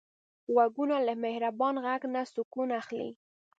[0.53, 3.09] غوږونه له مهربان غږ نه سکون اخلي